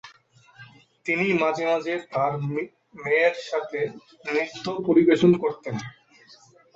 তিনি 1.05 1.27
মাঝে 1.41 1.63
মাঝে 1.71 1.93
তার 2.11 2.33
মেয়ের 2.95 3.35
সাথে 3.49 3.79
নৃত্য 4.25 4.65
পরিবেশন 4.87 5.31
করতেন। 5.43 5.75